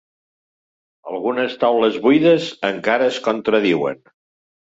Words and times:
Algunes 1.11 1.57
taules 1.65 1.99
buides 2.07 2.49
encara 2.71 3.09
es 3.11 3.19
contradiuen. 3.29 4.01